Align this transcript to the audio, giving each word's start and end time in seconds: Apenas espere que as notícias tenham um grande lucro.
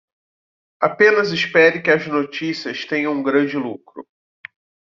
Apenas 0.81 1.29
espere 1.31 1.79
que 1.79 1.91
as 1.91 2.07
notícias 2.07 2.85
tenham 2.85 3.13
um 3.13 3.21
grande 3.21 3.55
lucro. 3.55 4.03